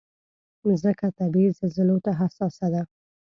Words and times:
مځکه 0.67 1.05
طبعي 1.19 1.47
زلزلو 1.57 1.97
ته 2.05 2.11
حساسه 2.19 2.67
ده. 2.73 2.81